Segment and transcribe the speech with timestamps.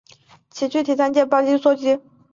[0.49, 1.99] 具体参见醛基与羧基。